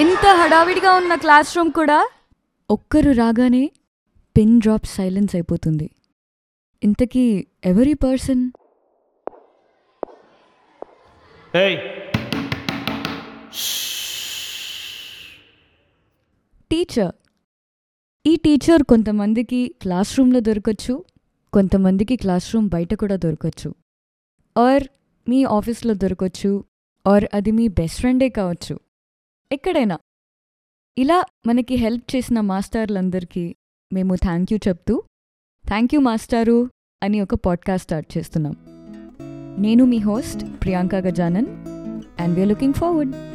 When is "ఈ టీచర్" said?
18.26-18.82